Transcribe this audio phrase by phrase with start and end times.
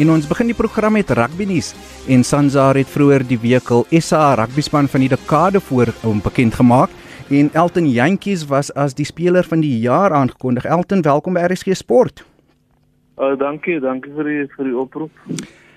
[0.00, 1.74] En ons begin die program met rugby nuus
[2.08, 6.22] en Sanzar het vroeër die week al SA rugby span van die dekade voor hom
[6.24, 6.94] bekend gemaak
[7.28, 10.64] en Elton Jantjies was as die speler van die jaar aangekondig.
[10.64, 12.24] Elton, welkom by RSG Sport.
[13.20, 15.12] Uh, dankie, dankie vir die vir die oproep.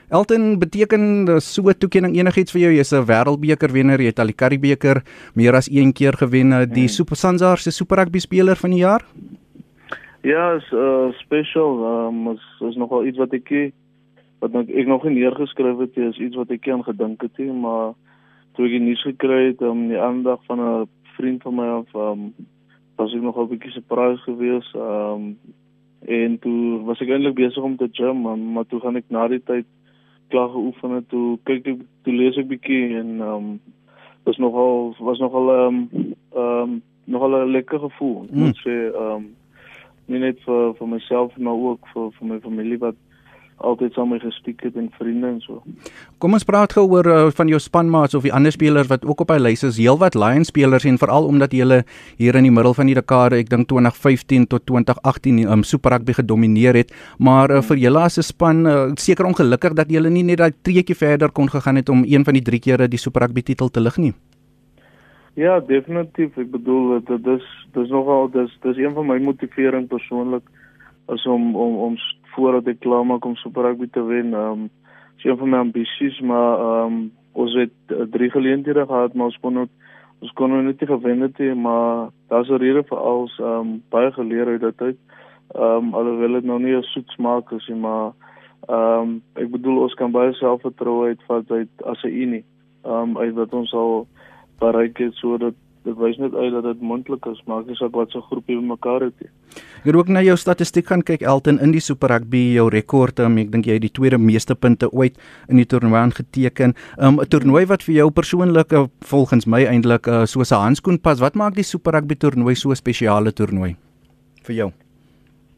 [0.08, 2.72] Elton, beteken so 'n toekenning enigiets vir jou?
[2.80, 5.04] Jy's 'n wêreldbeker wenner, jy het al die Karibebeker
[5.36, 6.96] meer as een keer gewen, die hmm.
[6.96, 9.04] Super Sanzar se Super Rugby speler van die jaar?
[10.22, 11.84] Ja, is uh special.
[11.84, 13.74] Um is is nogal iets wat ek
[14.44, 17.38] wat ek, ek nog nie neergeskryf het nie, is iets wat ek aan gedink het
[17.40, 17.94] nie, maar
[18.58, 21.68] toe ek die nuus gekry het om um, die aandag van 'n vriend van my
[21.80, 22.34] af um
[22.96, 24.76] was ek nog 'n bietjie surprised geweest.
[24.76, 25.38] Um
[26.06, 29.28] en toe was ek eintlik besig om te gym, maar, maar toe gaan ek na
[29.28, 29.66] die tyd
[30.28, 33.60] klaar geoefen het, toe kyk ek toe lees ek bietjie en um
[34.24, 35.90] was nogal was nogal um
[36.36, 38.28] um nogal 'n lekker gevoel.
[38.32, 38.48] Mm.
[38.48, 39.36] Ek sê um
[40.08, 42.96] nie net vir vir myself maar ook vir vir my familie wat
[43.64, 45.62] altyd saam met gestiek het en vriende en so.
[46.22, 49.24] Kom ons praat gou oor uh, van jou spanmaats of die ander spelers wat ook
[49.26, 49.80] op hy lys is.
[49.82, 51.82] Heelwat Lions spelers en veral omdat jy
[52.20, 56.18] hier in die middel van die dekade, ek dink 2015 tot 2018 um, Super Rugby
[56.20, 60.24] gedomeineer het, maar uh, vir julle as 'n span uh, seker ongelukkig dat julle nie
[60.24, 63.28] net daai treetjie verder kon gegaan het om een van die drie kere die Super
[63.28, 64.14] Rugby titel te lig nie.
[65.34, 66.36] Ja, definitief.
[66.38, 70.44] Ek bedoel dit dis dis nogal dis dis een van my motivering persoonlik
[71.14, 71.96] is om om om
[72.36, 74.34] voordat ek klaar maak om Super Rugby te wen.
[74.34, 74.70] Ehm um,
[75.18, 79.26] is een van my ambisies, maar ehm um, ons het uh, drie geleenthede gehad, maar
[79.32, 79.70] ons kon net
[80.24, 83.60] ons kon nog net nie gewen het nie, maar daar's 'n rede vir alles ehm
[83.60, 84.98] um, baie geleer uit dit uit.
[85.56, 88.12] Ehm um, alhoewel dit nog nie 'n soet smaak is nie, maar
[88.68, 92.46] ehm um, ek bedoel ons kan baie selfvertroue uitvat uit as 'n unie.
[92.84, 94.08] Ehm um, uit wat ons al
[94.60, 95.54] bereik het sodat
[95.84, 99.08] dit wys net uit dat dit moontlik is maar dis ook wat so groepie bymekaar
[99.08, 99.26] het.
[99.84, 103.20] Ek het ook na jou statistiek gaan kyk Elton in die Super Rugby jou rekord
[103.20, 106.76] um, ek dink jy het die tweede meeste punte ooit in die toernooi aangeteken.
[106.98, 110.64] Um, 'n um, toernooi wat vir jou persoonlik uh, volgens my eintlik uh, soos 'n
[110.64, 111.20] handskoen pas.
[111.20, 113.76] Wat maak die Super Rugby toernooi so 'n spesiale toernooi
[114.44, 114.72] vir jou?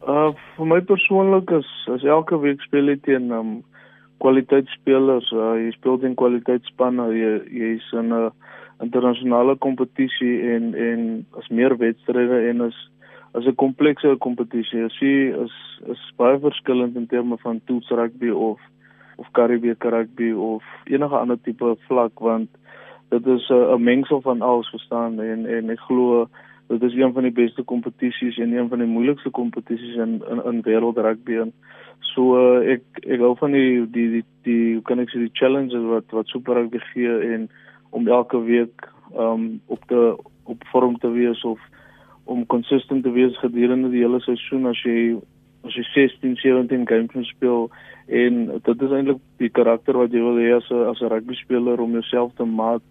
[0.06, 3.62] Uh vir my persoonlik is as elke week speel jy teen um,
[4.18, 5.30] kwaliteitspelers.
[5.32, 7.10] Uh, jy speel teen kwaliteitsspanne.
[7.14, 8.30] Jy jy's in 'n uh,
[8.80, 12.76] internasionale kompetisie en en as meer wedstryde en as
[13.32, 14.84] as 'n komplekse kompetisie.
[14.84, 15.54] As jy is
[15.92, 18.60] is baie verskillend in terme van toets rugby of
[19.16, 22.48] of Karibiese rugby of enige ander tipe vlak want
[23.08, 26.28] dit is 'n mengsel van alles verstaan en en ek glo
[26.68, 30.42] dit is een van die beste kompetisies en een van die moeilikste kompetisies in in,
[30.44, 31.52] in wêreld rugby en
[32.00, 35.38] so uh, ek ek hou van die die die, die hoe kan ek sê die
[35.38, 37.48] challenges wat wat super rugby gee en
[37.90, 41.60] om elke week um op te op vorm te wees of
[42.24, 45.16] om konsistent te wees gedurende die hele seisoen as jy
[45.66, 47.70] as jy 16 17 games speel
[48.06, 51.34] en dit is eintlik die karakter wat jy wil hê as 'n as 'n rugby
[51.34, 52.82] speler om jouself te maak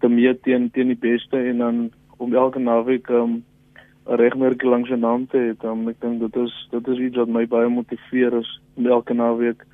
[0.00, 3.42] te meet teen teen die beste en dan om elke naweek um
[4.08, 5.68] 'n regmerk langs jou naam te hê.
[5.68, 9.14] Um, ek dink dit is dit is iets wat my baie motiveer is om elke
[9.14, 9.64] naweek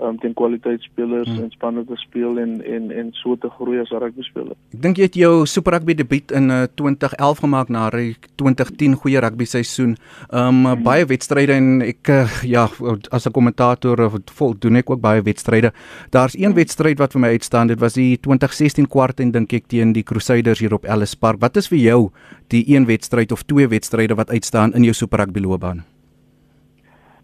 [0.00, 1.44] um, teen kwaliteitspelers hmm.
[1.44, 4.56] en spanne te speel en en en so te groei as rugby speler.
[4.74, 8.96] Ek dink jy het jou Super Rugby debuut in uh, 2011 gemaak na 'n 2010
[9.02, 9.96] goeie rugby seisoen.
[10.30, 10.82] Um hmm.
[10.82, 12.68] baie wedstryde en ek uh, ja
[13.10, 15.72] as 'n kommentator uh, vol doen ek ook baie wedstryde.
[16.10, 16.54] Daar's een hmm.
[16.54, 17.66] wedstryd wat vir my uitstaan.
[17.66, 21.40] Dit was die 2016 kwart en dink ek teen die Crusaders hier op Ellis Park.
[21.40, 22.10] Wat is vir jou
[22.48, 25.84] die een wedstryd of twee wedstryde wat uitstaan in jou Super Rugby loopbaan?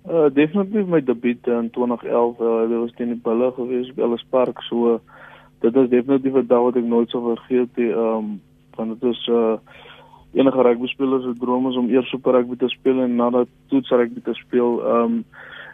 [0.08, 4.24] Uh definitief my debuut in 2011, uh, dit was teen die Bulle gewees by Ellis
[4.30, 5.00] Park, so
[5.60, 7.92] dit is definitief 'n dag wat ek nooit sal vergeet nie.
[7.92, 8.40] Um
[8.76, 9.58] want dit is uh
[10.32, 13.90] enige rugby speler se droom is om eers super rugby te speel en nadat toets
[13.90, 14.80] rugby te speel.
[14.80, 15.24] Um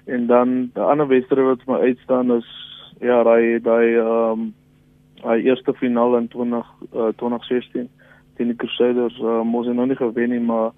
[0.06, 2.49] en dan die ander wedstryd wat vir my uitstaan is
[3.00, 4.55] ja, daai daai um
[5.23, 7.89] hy eerste finaal in 20 uh, 2016
[8.37, 9.17] teen die Crusaders.
[9.21, 10.73] Uh, mos hy nog nie gewen nie, maar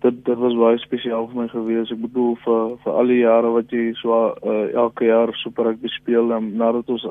[0.00, 1.90] dit dit was baie spesiaal vir my gewees.
[1.92, 5.88] Ek bedoel vir vir al die jare wat jy so uh, elke jaar super rugby
[5.88, 7.06] speel en nadat ons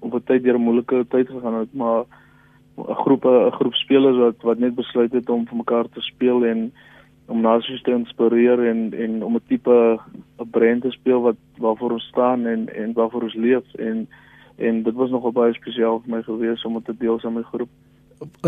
[0.00, 2.04] op 'n tyd deur 'n moeilike tyd gegaan het, maar
[2.76, 6.44] 'n groep 'n groep spelers wat wat net besluit het om vir mekaar te speel
[6.44, 6.72] en
[7.26, 9.98] om nasies te inspireer en en om 'n tipe
[10.38, 14.08] 'n brand te speel wat waarvoor ons staan en en waarvoor ons leef en
[14.56, 17.48] en dit was nogal baie spesiaal vir my gewees om te deel saam met my
[17.48, 17.68] groep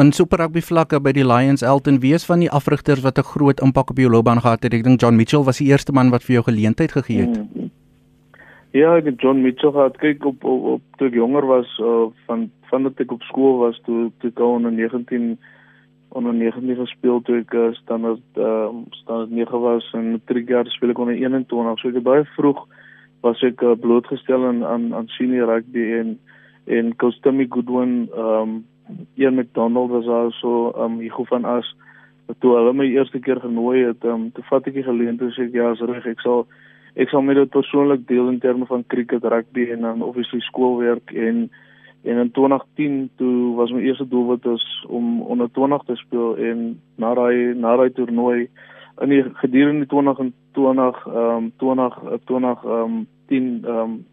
[0.01, 3.61] in super rugby vlakke by die Lions Elton wees van die afrigters wat 'n groot
[3.61, 4.75] impak op jou loopbaan gehad het.
[4.75, 7.37] Ek dink John Mitchell was die eerste man wat vir jou geleentheid gegee het.
[7.37, 7.71] Hmm.
[8.73, 9.97] Ja, het John Mitchell gehad.
[9.97, 13.59] Kyk op op, op toe ek jonger was uh, van van dat ek op skool
[13.59, 15.39] was toe toe ek onder 19
[16.09, 20.91] onder 19 gespeel toe ek uh, standaard uh, standaard 9 was en matriek jaar speel
[20.91, 21.79] ek onder 21.
[21.79, 22.67] So ek het baie vroeg
[23.21, 26.19] was ek uh, blootgestel aan aan aan senior rugby en
[26.67, 28.65] en coach Timmy Goodwin ehm um,
[29.17, 31.75] Ian McDonald was also ehm um, Hugo van As
[32.41, 35.49] toe hulle my eerste keer genooi het ehm um, toe vat ek die geleentheid sê
[35.49, 36.47] ek ja, is reg, ek sal
[36.99, 41.13] ek sal met dit persoonlik deel in terme van cricket, rugby en dan obviously skoolwerk
[41.15, 41.49] en
[42.05, 46.81] en in 2010 toe was my eerste doelwit is om onder 20 te speel en
[46.97, 48.49] na daai na daai toernooi
[49.03, 54.05] in die gedurende 20 en 20 ehm um, 20 20 ehm um, 10 ehm um,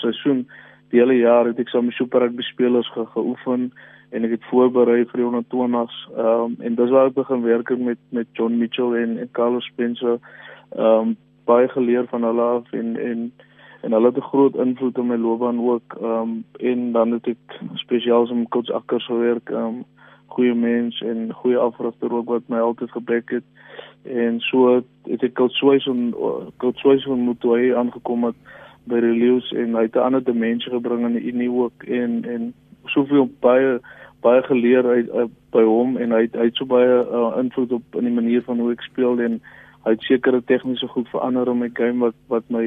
[0.00, 0.46] seisoen
[0.90, 3.72] die hele jaar het ek saam met super rugby spelers ge geoefen
[4.14, 7.72] en ek het voorberei vir die 120s ehm um, en dis waar ek begin werk
[7.78, 10.18] met met John Mitchell en en Carlos Spencer.
[10.76, 13.32] Ehm um, baie geleer van hulle af en en
[13.82, 15.96] en hulle het 'n groot invloed op my loopbaan ook.
[16.00, 19.50] Ehm um, en dan het ek spesiaal met coach Akkers gewerk.
[19.50, 19.84] Ehm um,
[20.26, 23.44] goeie mens en goeie afrigter ook wat my altyd gebek het.
[24.02, 26.14] En so het ek coach Swaison
[26.56, 28.36] coach Swaison moet toe hy aangekom het
[28.84, 31.82] by die Lions en hy het 'n ander dimensie gebring in die Unie ook.
[31.82, 33.80] En en soveel baie
[34.24, 37.76] baie geleer uit, uit by hom en hy het, hy het so baie uh, invloed
[37.76, 39.38] op in die manier van hoe ek speel en
[39.84, 42.64] hy het sekere tegniese goed verander in my game wat wat my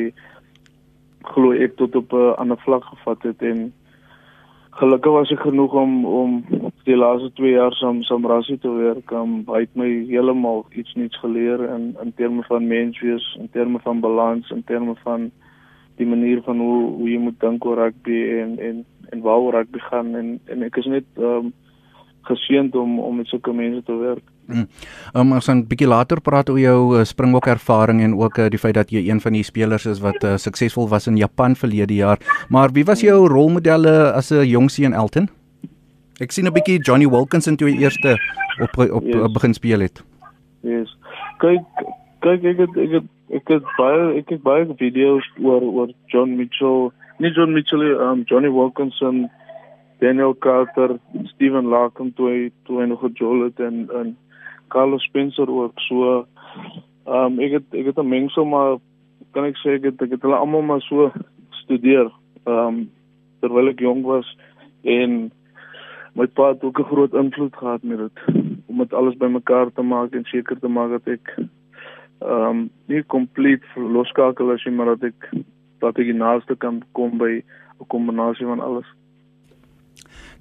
[1.33, 3.67] glo ek tot op 'n ander vlak gevat het en
[4.77, 6.31] gelukkig was ek genoeg om om
[6.85, 9.11] die laaste 2 jaar saam saam Rassie te werk.
[9.11, 13.79] Um, hy het my heeltemal iets nuuts geleer in in terme van menswees, in terme
[13.83, 15.31] van balans, in terme van
[15.97, 19.79] die manier van hoe hoe jy moet dink oor rugby en en en waar rugby
[19.89, 21.53] gaan en en ek is net um
[22.27, 24.23] geseënd om om met sulke mense te werk.
[24.47, 24.67] Mm.
[25.13, 28.47] Um, ons gaan 'n bietjie later praat oor jou uh, Springbok ervaring en ook uh,
[28.49, 31.55] die feit dat jy een van die spelers is wat uh, suksesvol was in Japan
[31.55, 32.19] verlede jaar.
[32.49, 35.29] Maar wie was jou rolmodelle as 'n jong seun Elton?
[36.19, 38.17] Ek sien 'n bietjie Johnny Wilkinson toe hy eerste
[38.59, 39.31] op op yes.
[39.31, 40.03] begin speel het.
[40.61, 40.97] Yes.
[41.37, 41.61] Kyk
[42.19, 46.37] kyk ek het, ek het, ek het baie ek het baie video's oor oor John
[46.37, 49.29] Mitchell, nie John Mitchell, um Johnny Wilkinson,
[49.99, 50.99] Daniel Carter,
[51.33, 54.15] Steven Larkham toe hy toe hy nog gejol het en en
[54.67, 55.79] Carlos Spencer ook.
[55.87, 56.27] So
[57.07, 58.77] um, ek het ek het 'n mengsel maar
[59.33, 61.11] kan ek sê ek het ek het hulle almal maar so
[61.63, 62.11] studeer
[62.45, 62.89] um,
[63.41, 64.27] terwyl ek jonk was
[64.83, 65.31] en
[66.17, 68.17] my pa het ook 'n groot invloed gehad met dit
[68.67, 71.37] om dit alles bymekaar te maak en seker te maak dat ek
[72.21, 75.29] ehm um, nie kompleet loskakel as jy maar dat ek
[75.79, 78.87] dat ek naaste kan kom by 'n kombinasie van alles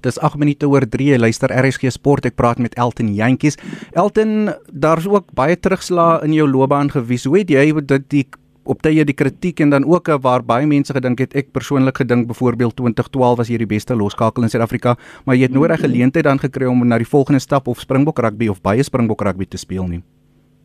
[0.01, 1.05] Dis 8 minute oor 3.
[1.13, 2.25] Jy luister RSG Sport.
[2.25, 3.57] Ek praat met Elton Jantjies.
[3.97, 7.25] Elton, daar's ook baie terugslag in jou loopbaan gewees.
[7.25, 8.25] Hoe het jy dit die
[8.67, 12.27] op tye die kritiek en dan ook waar baie mense gedink het ek persoonlik gedink
[12.27, 16.25] byvoorbeeld 2012 was jy die beste loskakel in Suid-Afrika, maar jy het nooit 'n geleentheid
[16.25, 19.57] dan gekry om na die volgende stap of Springbok rugby of baie Springbok rugby te
[19.57, 20.03] speel nie.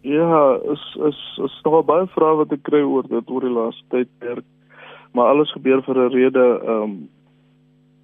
[0.02, 3.84] Ja, is is is nog baie vrae wat ek kry oor dit oor die laaste
[3.94, 4.44] tyd.
[5.14, 6.46] Maar alles gebeur vir 'n rede.
[6.62, 6.94] Ehm um,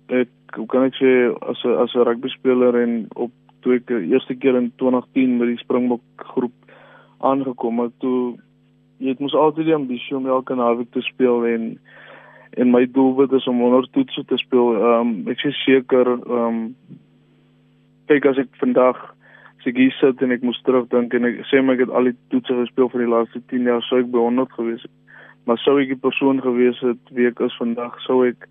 [0.09, 3.91] ek hoe kan ek sê as 'n as 'n rugby speler en op toe ek
[3.91, 6.55] eerste keer in 2010 met die Springbok groep
[7.19, 8.39] aangekom het toe
[8.99, 11.79] jy het mos altyd die ambisie om elke naweek te speel en
[12.59, 14.75] en my doel is om onder toetse te speel.
[14.75, 16.75] Ehm um, ek is seker ehm um,
[18.07, 19.18] kyk as ek vandag
[19.69, 22.17] se gee sit en ek moet terugdink en ek sê my ek het al die
[22.33, 24.95] toetse gespeel vir die laaste 10 jaar sou ek by 100 gewees het.
[25.45, 28.49] Maar sou ek die persoon gewees het wie ek is vandag sou ek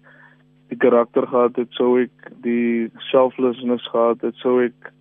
[0.69, 4.91] die karakter gehad het, sou ek die selflessness gehad het, sou ek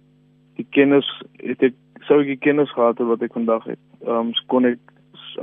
[0.56, 1.08] die kennis
[1.42, 1.76] het ek
[2.08, 3.82] sou ek die kennis gehad het wat ek vandag het.
[4.06, 4.80] Ehm um, kon ek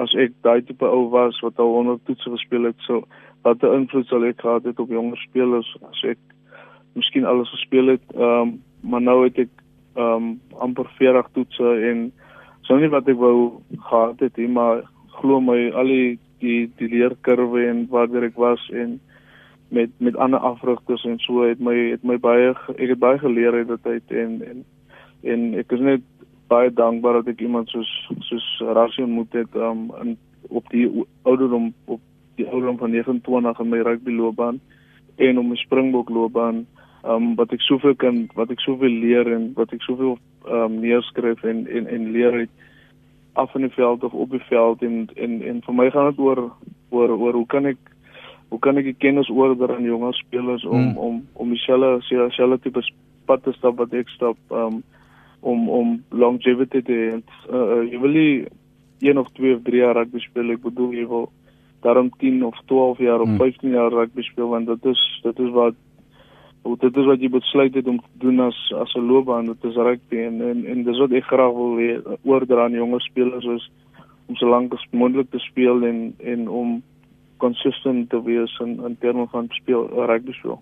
[0.01, 3.03] as ek daai tipe ou was wat al onder toetse gespeel het, so
[3.45, 6.21] wat 'n invloed sal ek gehad het op jonger spelers as ek
[6.95, 8.05] miskien alles gespeel het.
[8.15, 9.62] Ehm um, maar nou het ek
[9.95, 12.11] ehm um, amper 40 toetse en
[12.67, 14.83] sou nie wat ek wou gehad het nie, maar
[15.19, 18.99] glo my al die die, die leerkurwe en waar ek was en
[19.73, 23.53] met met ander afrigters en so het my het my baie ek het baie geleer
[23.53, 24.65] uit dit uit en en
[25.33, 26.03] en ek is net
[26.51, 27.89] baie dankbaar dat ek iemand soos
[28.29, 28.47] soos
[28.77, 30.17] Rassie ontmoet het um, in
[30.49, 30.85] op die
[31.23, 32.01] ouderdom op
[32.35, 34.59] die ouderdom van 29 in my rugby loopbaan
[35.15, 36.65] en om my springbok loopbaan
[37.03, 40.17] um wat ek soveel kan wat ek soveel leer en wat ek soveel
[40.47, 42.49] um neerskryf en en en leer uit
[43.33, 46.19] af in die veld of op die veld en en en vir my gaan dit
[46.19, 46.45] oor
[46.89, 47.79] oor oor hoe kan ek
[48.49, 50.97] hoe kan ek die kennis oorder aan jonger spelers om hmm.
[50.97, 52.83] om om dieselfde dieselfde tipe
[53.25, 54.83] pad te stap wat ek stap um,
[55.43, 57.07] om om longevity te hê.
[57.49, 58.33] Uh, jy wil nie
[59.03, 61.25] een of twee of drie jaar rugby speel, ek bedoel jy wil
[61.83, 63.41] daarom 10 of 12 jaar of hmm.
[63.41, 65.75] 15 jaar rugby speel want dit is dit is wat
[66.63, 69.63] Hoe dit is wat jy besluit het om te doen as as 'n loopbaan, dit
[69.63, 71.91] is rugby en en, en dis wat ek graag wil hê
[72.23, 73.69] oordra aan jonger spelers is
[74.27, 76.81] om so lank as moontlik te speel en en om
[77.37, 80.61] consistent te wees in in terme van speel rugby speel.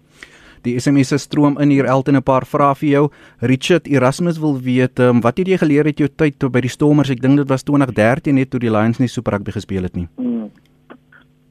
[0.62, 3.10] Die SMS se stroom in hier Elton 'n paar vrae vir jou.
[3.40, 6.70] Richard Erasmus wil weet, um, wat het jy geleer uit jou tyd toe by die
[6.70, 7.10] Stormers?
[7.10, 10.08] Ek dink dit was 2013 net toe die Lions nie Super Rugby gespeel het nie.
[10.18, 10.52] Hmm.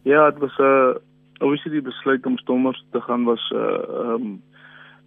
[0.03, 0.95] Ja, dit was 'n uh,
[1.41, 4.43] obviously die besluit om Stormers te gaan was 'n uh, um,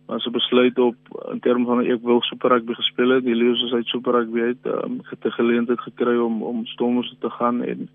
[0.07, 0.95] was 'n besluit op
[1.31, 3.23] in terme van ek wil Super Rugby gespeel het.
[3.23, 7.29] Die Lions het Super Rugby het um, het 'n geleentheid gekry om om Stormers te
[7.29, 7.89] gaan en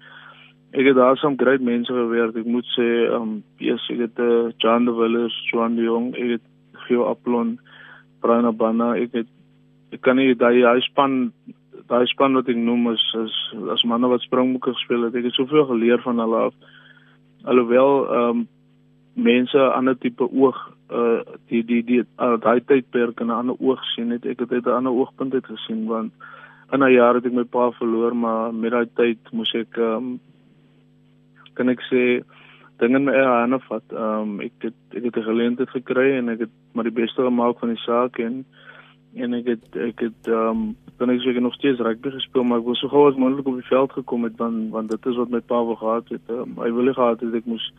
[0.71, 2.37] Ek het daar saam groot mense gewerk.
[2.37, 6.11] Ek moet sê, ehm um, yes, ek het uh, John de Villiers, Joan de Jong,
[6.13, 6.45] ek het
[6.85, 7.55] Gio Aplon,
[8.21, 9.31] Brian Abana, ek het
[9.97, 11.33] ek kan nie daai hy span
[11.89, 13.37] daai span wat ek noem is is
[13.73, 15.17] as manne wat springbokke gespeel het.
[15.17, 16.55] Ek het soveel geleer van hulle af.
[17.45, 18.49] Alhoewel ehm um,
[19.15, 20.59] mense 'n ander tipe oog
[20.91, 24.27] uh die die die uh, daai tydperk in 'n ander oog sien het.
[24.27, 26.13] Ek het dit 'n ander oogpunt uit gesien want
[26.73, 29.97] in 'n jaar het ek my pa verloor, maar met daai tyd moes ek ehm
[29.97, 30.21] um,
[31.55, 32.23] kan ek sê
[32.79, 33.83] dinge in my hande vat.
[33.93, 37.23] Ehm um, ek het ek het 'n geleentheid gekry en ek het maar die beste
[37.23, 38.45] gemaak van die saak en
[39.15, 42.59] en ek het ek het ehm um, dan ek seker nog steeds rugby gespeel maar
[42.59, 45.17] ek wou so gou as moontlik op die veld gekom het want want dit is
[45.17, 46.25] wat my pa wou gehad het.
[46.29, 47.73] Um, hy wil nie gehad het ek moes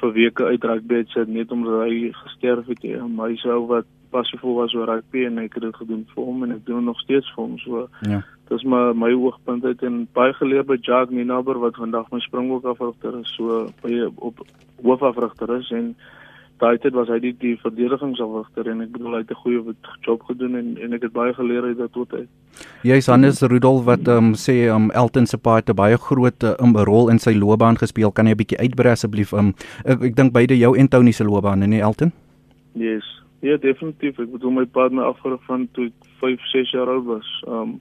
[0.00, 2.84] vir weke uit rugby sit net omdat hy gesterf het.
[2.84, 6.42] Um, hy sou wat passievol was oor rugby en ek het dit gedoen vir hom
[6.46, 7.88] en ek doen nog steeds vir hom so.
[8.06, 12.20] Ja dis my my oogpunt uit en baie geleer by Jacques Ninaber wat vandag my
[12.22, 14.44] springbok afrigter is so by op
[14.82, 15.94] hoofafrigter is en
[16.60, 19.74] daai tyd was hy die die verdedigingsafrigter en ek bedoel hy het 'n goeie
[20.06, 22.24] job gedoen en en ek het baie geleer uit dit tot hy.
[22.82, 26.76] Jy's Hannes Rudolf wat um, sê um, Elton se pa het 'n baie groot um,
[26.76, 28.12] rol in sy loopbaan gespeel.
[28.12, 29.32] Kan jy 'n bietjie uitbrei asseblief?
[29.32, 32.12] Um, ek ek dink beide jou en Tony se loopbaan en nie Elton?
[32.74, 33.04] Yes.
[33.40, 34.18] Ja, definitief.
[34.18, 37.44] Ek bedoel my pa het my afgerig van toe ek 5, 6 jaar oud was.
[37.46, 37.80] Um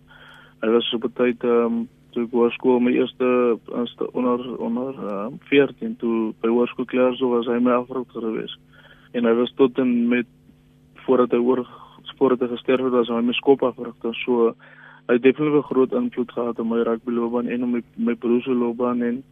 [0.66, 3.28] Hy was op 'n tyd ehm um, toe ek hoërskool my eerste
[3.76, 8.10] eerste onder onder ehm um, 14 toe by hoërskool klaar so was hy my afroep
[8.16, 8.56] gewees.
[9.14, 10.28] En hy was tot en met
[11.06, 11.66] voordat hy oor
[12.18, 14.10] voordat hy gesterf het was hy my skop afroep.
[14.24, 14.56] So
[15.08, 19.02] hy het definitief 'n groot invloed gehad op my rugbyloopbaan en op my my beroepsloopbaan
[19.02, 19.24] en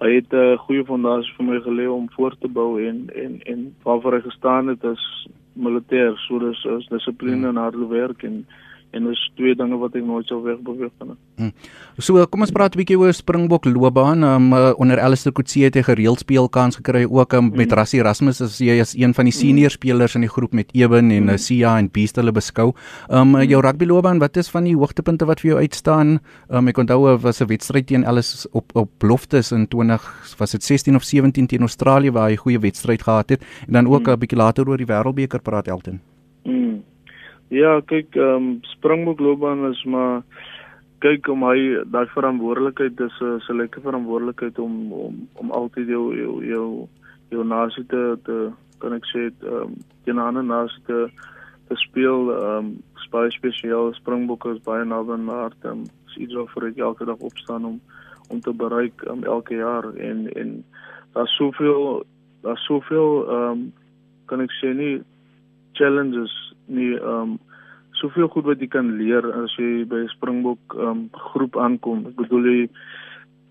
[0.00, 3.40] hy het 'n uh, goeie fondasie vir my gelê om voort te bou en en
[3.42, 7.56] en waarvoor hy gestaan het as militêr so dis is dissipline hmm.
[7.56, 8.46] en harde werk en
[8.94, 11.14] en dis twee dinge wat ek nooit sou wegbeweeg van.
[11.36, 11.52] Hmm.
[11.98, 14.22] So kom ons praat 'n bietjie oor Springbok loopbaan.
[14.24, 17.78] Um, uh, onder Alistair Coetzee het hy gereeld speelkans gekry ook um, met hmm.
[17.78, 19.78] Rassie Erasmus as jy as een van die senior hmm.
[19.78, 21.38] spelers in die groep met Eben en hmm.
[21.38, 22.74] Sia en Beast hulle beskou.
[23.10, 23.48] Um hmm.
[23.48, 26.18] jou rugby loopbaan, wat is van die hoogtepunte wat vir jou uitstaan?
[26.48, 30.62] Um ek onthou was 'n wedstryd teen Alice op op Loftus in 20 was dit
[30.62, 34.10] 16 of 17 teen Australië waar hy goeie wedstryd gehad het en dan ook 'n
[34.10, 34.18] hmm.
[34.18, 36.00] bietjie later oor die wêreldbeker praat Elton.
[36.44, 36.82] Hmm.
[37.48, 40.22] Ja, kyk, ehm um, Springbok loopbaan is maar
[40.98, 46.44] kyk om hy daai verantwoordelikheid dis 'n selekte verantwoordelikheid om om om altyd jou jou
[46.44, 46.88] jou,
[47.30, 49.74] jou nasie te te kan ek sê ehm um,
[50.04, 51.08] teen ander nasie te
[51.68, 52.30] te speel.
[52.34, 52.76] Ehm um,
[53.10, 53.94] baie spesiaal.
[53.94, 55.64] Springbok is baie naby aan my hart.
[55.64, 57.80] En is iets wat vir ek elke dag opstaan om
[58.28, 59.86] om te bereik um, elke jaar.
[59.94, 60.64] En en
[61.14, 62.04] daar's soveel
[62.42, 63.72] daar's soveel ehm um,
[64.26, 64.96] kan ek sê nie
[65.78, 66.34] challenges
[66.66, 67.38] nie ehm um,
[67.96, 72.06] soveel goed wat jy kan leer as jy by Springbok ehm um, groep aankom.
[72.10, 72.68] Ek bedoel jy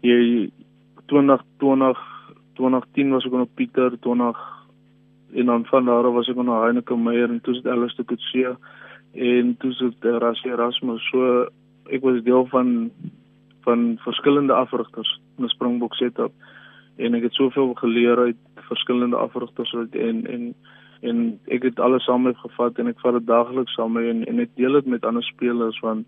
[0.05, 0.51] jy
[1.11, 2.03] 2020
[2.55, 4.43] 2010 was ek op Pieter 20
[5.35, 8.55] en dan van daar was ek op Heineke Meyer en toe het alles te Kutsia
[9.13, 11.47] en toe het Rassie Erasmus so
[11.91, 12.91] ek was deel van
[13.65, 16.31] van verskillende afrigters in 'n Springbok setup
[16.97, 18.37] en ek het soveel geleer uit
[18.69, 20.55] verskillende afrigters en en
[21.09, 21.23] en
[21.55, 24.43] ek het alles saam met gevat en ek vat dit daagliks saam met en, en
[24.43, 26.07] ek deel dit met ander spelers want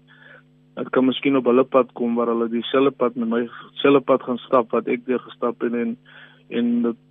[0.78, 3.44] dit kan miskien op hulle pad kom waar hulle dieselfde pad met my
[3.82, 5.98] selfde pad gaan stap wat ek deur gestap het en
[6.62, 7.04] en dit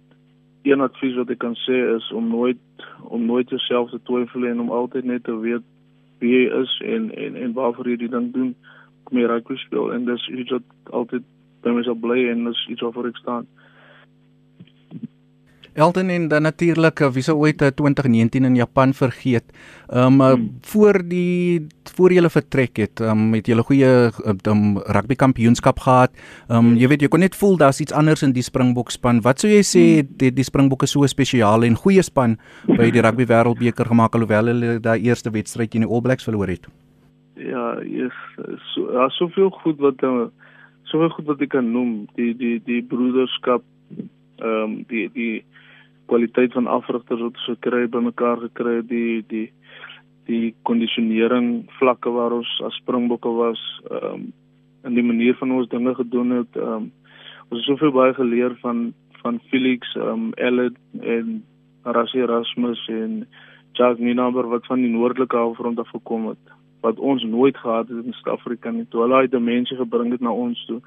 [0.66, 4.60] een advies wat ek kan sê is om nooit om nooit jouself te twyfel en
[4.64, 5.66] om altyd net te weet
[6.22, 8.54] wie jy is en en en waarvoor jy die ding doen
[9.06, 11.26] kom jy rugby speel en dis iets wat altyd
[11.66, 13.46] by my sal bly en dis iets waarvoor ek staan.
[15.76, 19.44] Elton en dan natuurlik wie sou ooit 2019 in Japan vergeet.
[19.88, 20.58] Ehm um, hmm.
[20.62, 21.66] voor die
[21.96, 24.10] voor jy vertrek het, ehm um, het jy 'n goeie
[24.48, 26.10] um, rugby kampioenskap gehad.
[26.48, 29.20] Ehm um, jy weet jy kon net voel daar's iets anders in die Springbok span.
[29.20, 30.16] Wat sou jy sê hmm.
[30.16, 34.80] die, die Springbokke so spesiaal en goeie span by die rugby wêreldbeker gemaak alhoewel hulle
[34.80, 36.66] daai eerste wedstryd teen die All Blacks verloor het?
[37.36, 38.16] Ja, yes,
[38.72, 40.00] so ja, soveel goed wat
[40.88, 42.06] soveel goed wat ek kan noem.
[42.16, 43.62] Die die die broederskap
[44.40, 45.44] ehm um, die die
[46.06, 49.46] kwaliteit van afrigters wat ons gekry het bymekaar gekry het die die
[50.26, 54.26] die kondisionering vlakke waar ons as springbokke was ehm um,
[54.86, 56.92] in die manier van ons dinge gedoen het ehm um,
[57.48, 58.92] ons het soveel baie geleer van
[59.26, 61.44] van Felix, ehm um, Ellet en
[61.82, 63.26] Rassie Erasmus en
[63.72, 68.04] Jacques Ninaber wat van die noordelike halfrond af gekom het wat ons nooit gehad het
[68.04, 68.86] in Suid-Afrika nie.
[68.88, 70.80] Toe hulle uit dimensie gebring het na ons toe,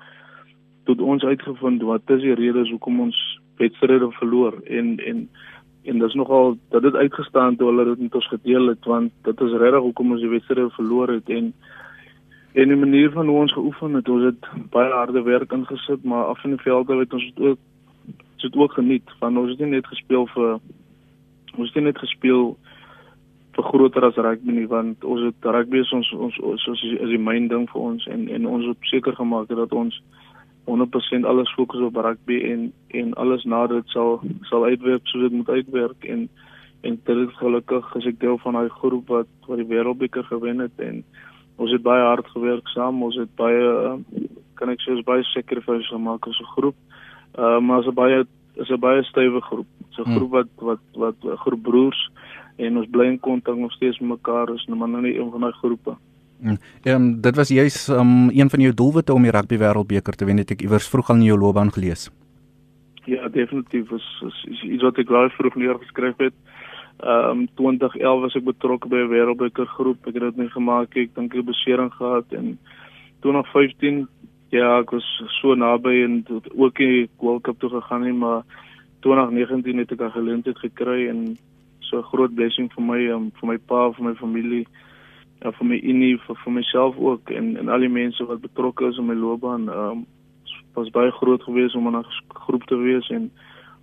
[0.88, 3.18] tot ons uitgevind wat is die redes hoekom ons
[3.60, 4.60] wedstryde verloor.
[4.66, 5.30] En en
[5.84, 9.12] en dit is nogal dat dit uitgestaan toe hulle dit met ons gedeel het want
[9.24, 11.30] dit is regtig hoekom ons die wedstryde verloor het.
[11.30, 11.54] En
[12.54, 16.32] en die manier van hoe ons geoefen het, ons het baie harde werk ingesit, maar
[16.34, 17.60] af in die veld het ons dit ook
[18.42, 20.60] dit ook geniet want ons het nie net gespeel vir
[21.56, 22.58] ons het nie net gespeel
[23.60, 27.20] groter as rugby nie want ons het rugby is ons ons ons is, is die
[27.20, 29.98] myn ding vir ons en en ons het seker gemaak dat ons
[30.70, 32.72] 100% alles fokus op rugby en
[33.02, 34.22] en alles na dit sal
[34.52, 36.30] sal uitwerk soos dit moet uitwerk en
[36.82, 40.60] en dit is gelukkig as ek deel van daai groep wat wat die wêreldbeker gewen
[40.66, 41.04] het en
[41.56, 43.98] ons het baie hard gewerk saam ons het baie
[44.60, 46.78] kan ek sê ons baie sacrifice gemaak as 'n groep
[47.38, 48.26] uh, maar as 'n baie
[48.60, 49.68] is 'n baie stywe groep.
[49.78, 50.16] Dit's 'n hmm.
[50.16, 52.10] groep wat wat wat 'n groep broers
[52.56, 55.42] en ons bly in kontak nog steeds met mekaar is, maar nou nie een van
[55.42, 55.98] daai groepe.
[56.42, 56.58] Ehm
[56.96, 60.38] um, dit was juis um, een van jou doelwitte om die rugby wêreldbeker te wen,
[60.38, 62.10] het ek iewers vroeg al in jou loopbaan gelees.
[63.06, 66.38] Ja, definitief is, is, is iets wat ek baie vroeg neergeskryf het.
[67.00, 70.08] Ehm um, 2011 was ek betrokke by 'n wêreldbeker groep.
[70.08, 71.04] Ek het dit nie gemaak nie.
[71.04, 72.58] Ek dink ek het besering gehad en
[73.20, 74.08] 2015
[74.50, 75.06] Ja, ek was
[75.38, 76.24] so naby en
[76.58, 78.42] ook in die World Cup toe gegaan nie, maar
[79.06, 81.38] 2019 het ek 'n geleentheid gekry en
[81.80, 84.66] so 'n groot blessing vir my, um, vir my pa, vir my familie,
[85.40, 88.88] en vir my inie, vir, vir myself ook en en al die mense wat betrokke
[88.88, 89.70] is in my loopbaan.
[89.70, 90.06] Um
[90.74, 93.32] was baie groot geweest om in 'n groep te wees en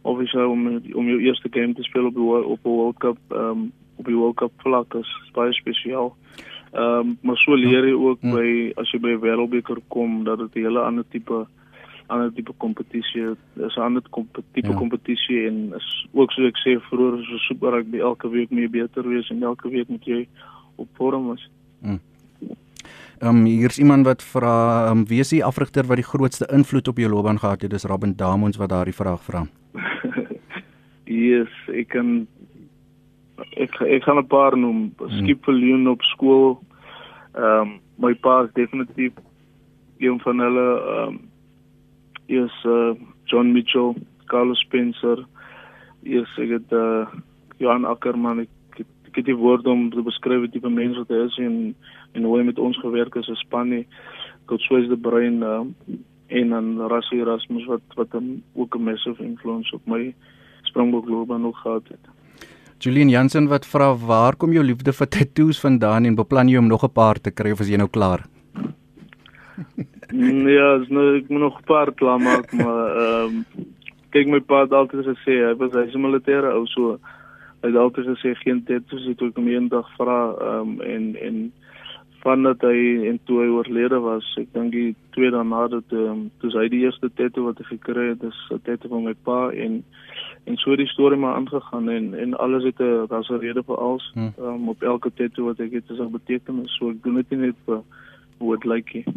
[0.03, 3.73] obviously om om jou eerste game te speel op die op 'n World Cup um
[3.97, 6.17] op die World Cup vlak is baie spesiaal.
[6.73, 8.33] Ehm um, maar so leer jy ook ja.
[8.35, 11.47] by as jy by wêreldbeker kom dat dit 'n hele ander tipe
[12.07, 14.03] ander tipe kompetisie is 'n ander
[14.53, 14.77] tipe ja.
[14.77, 19.09] kompetisie en is ook soos ek sê vroeër so super rugby elke week meer beter
[19.09, 20.27] wees en elke week moet jy
[20.77, 21.51] op vorm wees.
[23.19, 26.89] Ehm um, hier's iemand wat vra um, wie is die afrigter wat die grootste invloed
[26.89, 27.71] op jou loopbaan gehad het?
[27.71, 29.47] Dis Robin Damons wat daardie vraag vra.
[31.25, 32.27] yes, ek kan
[33.57, 34.93] ek ek gaan 'n paar noem.
[35.09, 36.61] Skip Viljoen op skool.
[37.35, 39.13] Ehm um, my pa is definitief
[39.99, 41.21] een van hulle ehm um,
[42.27, 42.93] is uh,
[43.25, 43.95] John Mitchell,
[44.27, 45.25] Carlos Spencer.
[46.03, 47.07] Is ek het uh,
[47.57, 48.53] Johan Ackerman ek,
[49.17, 51.75] ek, het die woord om te beskryf wat tipe mense wat hy is en
[52.13, 53.73] en hoe hy met ons gewerk het as span.
[54.47, 55.65] Kot soos die brein uh,
[56.29, 60.15] en dan Rassie Erasmus wat wat 'n ook 'n massive influence op my
[60.63, 62.05] Springbok loopbaan nog gehad het.
[62.79, 66.67] Julian Jansen wat vra waar kom jou liefde vir tattoos vandaan en beplan jy om
[66.67, 68.27] nog 'n paar te kry of is jy nou klaar?
[70.59, 73.45] ja, nou ek moet nog 'n paar klaar maak, maar ehm um,
[74.11, 76.99] kyk my pa het altyd gesê hy was hy's 'n militêre ou so
[77.67, 81.39] hy het altyd gesê geen tattoos het ek hom eendag vra ehm um, en en
[82.27, 86.13] van dat hy en toe hy oorlede was, ek dink die twee daarna dat ehm
[86.13, 89.15] um, toe hy die eerste tattoo wat hy gekry het, is 'n tattoo van my
[89.29, 89.83] pa en
[90.47, 93.79] en so die storie maar aangegaan en en alles het 'n daar's 'n rede vir
[93.87, 94.33] alles hmm.
[94.39, 97.59] um, op elke tattoo wat ek het is 'n betekenis so ek doen dit net
[97.67, 97.83] vir
[98.39, 99.11] hoe dit lyk hier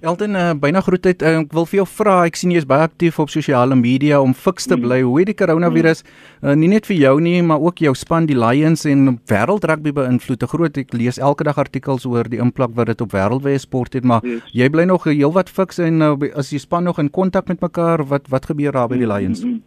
[0.00, 2.66] Elton uh, byna groet uit uh, ek wil vir jou vra ek sien jy is
[2.70, 4.84] baie aktief op sosiale media om fiks te hmm.
[4.84, 8.28] bly hoe het die coronavirus uh, nie net vir jou nie maar ook jou span
[8.30, 12.38] die Lions en wêreld rugby beïnvloed te groot ek lees elke dag artikels oor die
[12.44, 14.46] impak wat dit op wêreldwye sport het maar yes.
[14.54, 18.06] jy bly nog heelwat fiks en uh, as jy span nog in kontak met mekaar
[18.06, 19.66] wat wat gebeur daar by die Lions mm -hmm.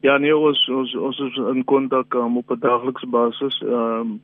[0.00, 3.60] Ja nee ons ons ons is in kontak um, op 'n daaglikse basis.
[3.60, 4.20] Ehm um,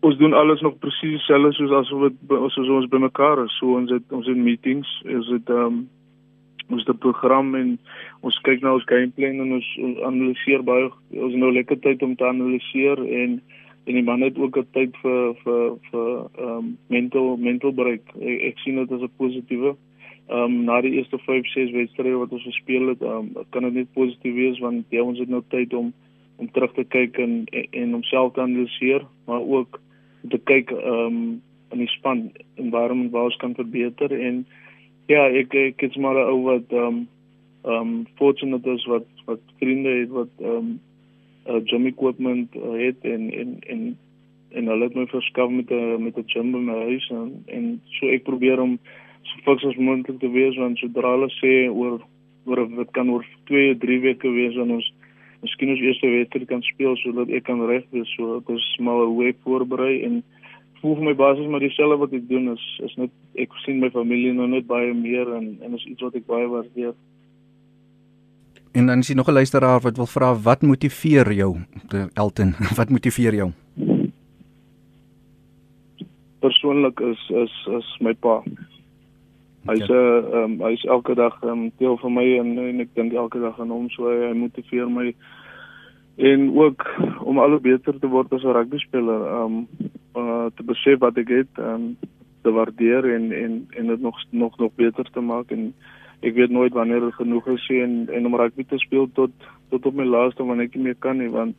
[0.00, 3.56] ons doen alles nog presies dieselfde soos as wat ons soos ons bymekaar is.
[3.58, 5.80] So ons het ons het meetings, is dit ehm um,
[6.70, 7.78] ons het 'n program en
[8.20, 12.14] ons kyk na ons gameplan en ons, ons analiseer baie ons nou lekker tyd om
[12.16, 13.40] te analiseer en
[13.86, 16.08] en die man het ook 'n tyd vir vir vir
[16.38, 18.02] ehm um, mental mental break.
[18.20, 19.76] Ek, ek sien dit as 'n positiewe
[20.28, 23.62] ehm um, na die eerste 5 6 wedstryde wat ons gespeel het, ehm um, kan
[23.62, 25.92] dit net positief wees want ja, ons het nou tyd om
[26.36, 29.80] om terug te kyk en en, en homself te analiseer, maar ook
[30.28, 34.10] te kyk ehm um, in die span en waarom waar ons kan verbeter.
[34.10, 34.46] En
[35.06, 37.08] ja, ek ek het maar oor wat ehm um,
[37.64, 40.78] ehm um, fortunate is wat wat vriende het wat ehm um,
[41.46, 43.98] uh, gym equipment uh, het en en en
[44.50, 47.80] en hulle het my verskaf met 'n met 'n gym by my huis en en
[47.98, 48.78] so ek probeer om
[49.22, 52.00] so fiks as moontlik te wees want sodra hulle sê oor
[52.44, 54.92] oor wat kan oor 2 3 weke wees dan ons
[55.42, 59.04] miskien ons eerste wedstryd kan speel sodat ek kan reg wees so ek is maar
[59.16, 60.22] weer voorberei en
[60.80, 63.12] voel vir my basis maar dieselfde wat ek doen is is net
[63.44, 66.48] ek sien my familie nou net baie meer en en is iets wat ek baie
[66.48, 66.94] waardeer
[68.72, 71.56] En dan is daar nog 'n luisteraar wat wil vra wat motiveer jou,
[72.14, 72.54] Elton?
[72.78, 73.50] Wat motiveer jou?
[76.38, 78.42] Persoonlik is is is my pa.
[79.68, 80.42] Hy's 'n okay.
[80.42, 83.70] um, hy's elke dag um, deel van my en, en ek dink elke dag aan
[83.70, 85.14] hom so hy motiveer my
[86.16, 86.84] en ook
[87.24, 89.20] om al hoe beter te word as 'n rugby speler.
[89.44, 89.68] Um
[90.16, 91.96] uh te besef wat ek het um,
[92.42, 95.74] te waardeer en en en dit nog nog nog beter te maak en
[96.20, 99.30] ek weet nooit wanneer dit genoeg is en en om rugby te speel tot
[99.68, 101.56] tot op my laaste wanneer ek nie meer kan nie want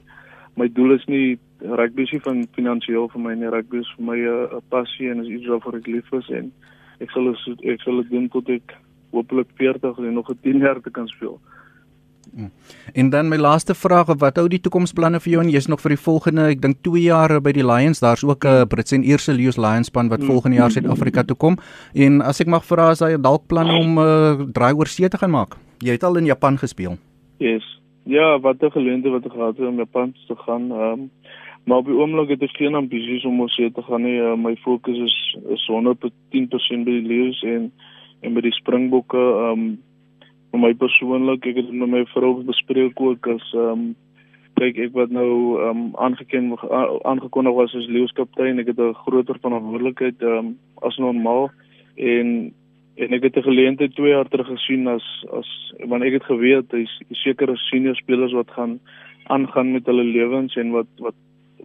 [0.56, 4.18] my doel is nie rugby nie van finansiëel vir my nie rugby is vir my
[4.18, 6.52] 'n passie en is iets waarvoor ek lief is en
[7.02, 8.78] ek sal ek sal dit doen tot ek
[9.12, 11.40] hopelik 40 en nog 10 jaar te kan speel.
[12.36, 12.52] Hmm.
[12.94, 15.96] En dan my laaste vraag, wat hou die toekomsplanne vir jou en jy's nog vir
[15.96, 19.34] die volgende, ek dink 2 jaar by die Lions, daar's ook 'n Brits en Ierse
[19.34, 20.28] Lions Lions span wat hmm.
[20.28, 21.58] volgende jaar Suid-Afrika toe kom.
[21.94, 25.10] En as ek mag vra, is hy dalk planne om 'n uh, draai oor see
[25.10, 25.58] te gaan maak?
[25.80, 26.98] Jy het al in Japan gespeel.
[27.38, 27.82] Yes.
[28.06, 30.72] Ja, wat 'n geleentheid wat ek gehad het om Japan te gaan.
[30.72, 31.12] Ehm um,
[31.66, 34.18] maar op die oomblik het ek geen ambisies om oor see te gaan nie.
[34.18, 35.18] Uh, my fokus is
[35.56, 37.72] is 110% by die Lions en
[38.22, 39.18] en by die Springbokke.
[39.18, 39.66] Ehm um,
[40.52, 43.84] vir my persoonlik, ek het met my vrou bespreek ook as ehm um,
[44.60, 46.52] kyk ek wat nou ehm um, aangeken
[47.08, 51.52] aangekondig was as leeuskaptein, ek het 'n groter verantwoordelikheid ehm um, as normaal
[51.96, 52.54] en
[52.96, 55.50] en ek het 'n geleentheid 2 jaar terug gesien as as
[55.88, 58.80] want ek het geweet hy's sekere senior spelers wat gaan
[59.28, 61.16] aangaan met hulle lewens en wat wat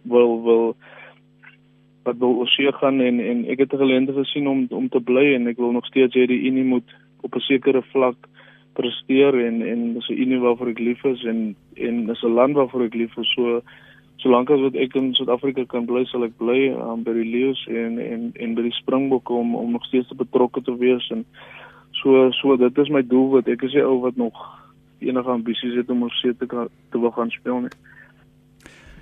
[0.03, 0.75] wil wil
[2.03, 5.33] wat wil oorsee gaan en en ek het 'n geleentheid gesien om om te bly
[5.33, 6.89] en ek wil nog steeds hê die unie moet
[7.21, 8.17] op 'n sekere vlak
[8.73, 12.53] presteer en en dis 'n unie waarvoor ek lief is en en dis 'n land
[12.55, 13.33] waarvoor ek lief is.
[13.33, 13.61] So
[14.15, 17.67] solank as wat ek in Suid-Afrika kan bly, sal ek bly um, by die Lions
[17.67, 21.25] en en en by die Springbokke om om nog steeds betrokke te wees en
[21.91, 24.33] so so dit is my doel wat ek is die ou wat nog
[24.99, 27.75] enige ambisies het om op see te kan te wil gaan speel nie.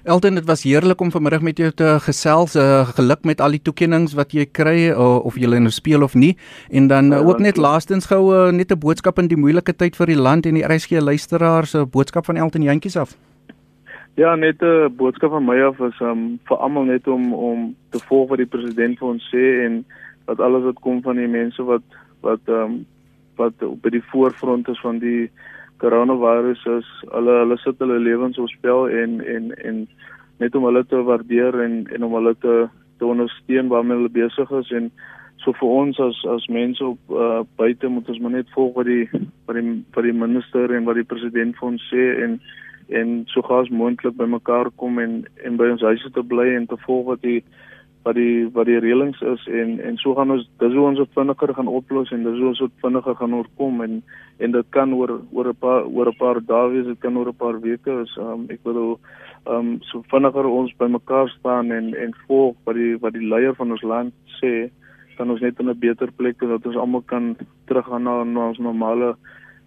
[0.05, 2.53] Elton, dit was heerlik om vanmiddag met jou te gesels.
[2.55, 6.13] Uh, geluk met al die toekenninge wat jy kry uh, of jy nou speel of
[6.13, 6.35] nie.
[6.69, 9.97] En dan uh, ook net laastens gou uh, net 'n boodskap in die moeilike tyd
[9.97, 13.17] vir die land en die RSG luisteraars, 'n uh, boodskap van Elton Jantjies af.
[14.13, 17.75] Ja, net 'n uh, boodskap van my af is um, vir almal net om om
[17.89, 19.85] te volg wat die president vir ons sê en
[20.25, 21.81] dat alles wat kom van die mense wat
[22.21, 22.85] wat um,
[23.35, 25.31] wat op die voorfront is van die
[25.85, 29.83] coronavirus is hulle hulle sit hulle lewens op spel en en en
[30.41, 32.55] net om hulle te waardeer en en om hulle te
[32.97, 34.89] te ondersteun waarmee hulle besig is en
[35.43, 38.89] so vir ons as as mense op uh, buite moet ons maar net volg wat
[38.89, 39.65] die wat die
[39.97, 42.39] wat die minister en wat die president vir ons sê en
[43.01, 46.77] en so gous moontlik bymekaar kom en en by ons huise te bly en te
[46.87, 47.41] volg wat die
[48.05, 51.17] wat die wat die reëlings is en en so gaan ons dis hoe ons dit
[51.17, 53.95] vinniger gaan oplos en dis hoe ons dit vinniger gaan oorkom en
[54.45, 57.29] en dit kan oor oor 'n paar oor 'n paar dae wees dit kan oor
[57.29, 58.99] 'n paar weke is um, ek wil
[59.45, 63.71] um so vinniger ons bymekaar staan en en volg wat die wat die leier van
[63.71, 64.69] ons land sê
[65.17, 67.35] kan ons net in 'n beter plek wees dat ons almal kan
[67.67, 69.15] teruggaan na, na ons normale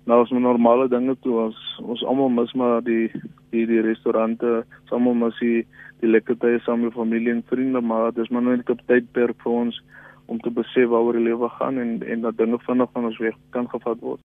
[0.09, 1.37] na ons normale dinge toe.
[1.49, 3.11] Ons ons almal mis maar die
[3.53, 4.63] die die restaurante.
[4.91, 5.67] Almal mis die
[6.01, 9.53] die lekker tye saam met familie en vriende maar dis maar net 'n tydperk vir
[9.53, 9.83] ons
[10.27, 13.37] om te besef waaroor die lewe gaan en en dat dinge vinnig van ons weg
[13.51, 14.29] kan gevat word